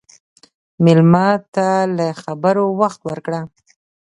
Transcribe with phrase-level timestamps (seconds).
[0.83, 1.67] مېلمه ته
[1.97, 3.41] له خبرو وخت ورکړه.